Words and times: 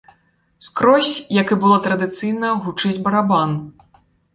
Скрозь, 0.67 1.11
як 1.41 1.53
і 1.57 1.59
было 1.65 1.77
традыцыйна, 1.85 2.47
гучыць 2.67 2.99
барабан. 3.09 3.49